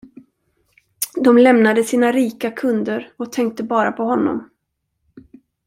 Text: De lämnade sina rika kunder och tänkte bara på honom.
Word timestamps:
De 1.23 1.37
lämnade 1.39 1.83
sina 1.83 2.11
rika 2.11 2.51
kunder 2.51 3.11
och 3.17 3.31
tänkte 3.31 3.63
bara 3.63 3.91
på 3.91 4.03
honom. 4.03 4.49